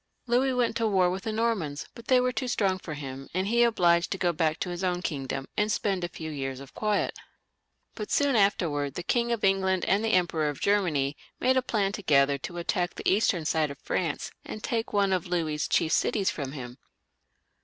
Louis 0.25 0.51
went 0.51 0.75
to 0.77 0.87
war 0.87 1.11
with 1.11 1.25
the 1.25 1.31
Normans,, 1.31 1.85
but 1.93 2.07
they 2.07 2.19
were 2.19 2.31
too 2.31 2.47
strong 2.47 2.79
for 2.79 2.95
him, 2.95 3.29
and 3.35 3.45
he 3.45 3.57
was 3.61 3.67
obliged 3.67 4.09
to 4.09 4.17
go 4.17 4.33
back 4.33 4.59
to 4.61 4.69
his 4.71 4.83
own 4.83 5.03
kingdom, 5.03 5.47
and 5.55 5.71
spend 5.71 6.03
a 6.03 6.07
few 6.09 6.31
years 6.31 6.59
of 6.59 6.73
quiet. 6.73 7.19
But 7.93 8.09
soon 8.09 8.35
after, 8.35 8.89
the 8.89 9.03
King 9.03 9.31
of 9.31 9.43
England 9.43 9.85
and 9.85 10.03
the 10.03 10.13
Emperor 10.13 10.49
of 10.49 10.59
Germany 10.59 11.15
made 11.39 11.55
a 11.55 11.61
plan 11.61 11.91
together 11.91 12.39
to 12.39 12.57
attack 12.57 12.95
the 12.95 13.07
eastern 13.07 13.45
side 13.45 13.69
of 13.69 13.77
France, 13.77 14.31
and 14.43 14.63
take 14.63 14.91
one 14.91 15.13
of 15.13 15.27
Louis's 15.27 15.67
chief 15.67 15.91
cities 15.91 16.31
from 16.31 16.53
him. 16.53 16.79